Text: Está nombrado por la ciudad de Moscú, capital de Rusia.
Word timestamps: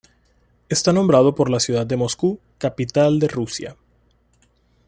Está 0.67 0.91
nombrado 0.93 1.35
por 1.35 1.51
la 1.51 1.59
ciudad 1.59 1.85
de 1.85 1.95
Moscú, 1.95 2.39
capital 2.57 3.19
de 3.19 3.27
Rusia. 3.27 3.75